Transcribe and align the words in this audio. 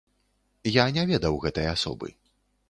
Я 0.77 0.85
не 0.95 1.03
ведаў 1.11 1.37
гэтай 1.45 1.71
асобы. 1.75 2.11